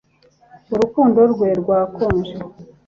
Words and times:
Urukundo 0.73 1.19
rwe 1.31 1.49
rwakonje 1.61 2.33